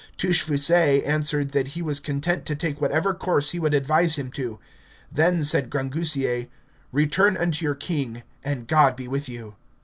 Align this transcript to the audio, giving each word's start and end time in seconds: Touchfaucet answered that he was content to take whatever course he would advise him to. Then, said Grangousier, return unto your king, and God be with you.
Touchfaucet 0.17 1.05
answered 1.05 1.51
that 1.51 1.67
he 1.77 1.81
was 1.83 1.99
content 1.99 2.43
to 2.47 2.55
take 2.55 2.81
whatever 2.81 3.13
course 3.13 3.51
he 3.51 3.59
would 3.59 3.75
advise 3.75 4.15
him 4.17 4.31
to. 4.31 4.57
Then, 5.11 5.43
said 5.43 5.69
Grangousier, 5.69 6.47
return 6.91 7.37
unto 7.37 7.63
your 7.63 7.75
king, 7.75 8.23
and 8.43 8.67
God 8.67 8.95
be 8.95 9.07
with 9.07 9.29
you. 9.29 9.57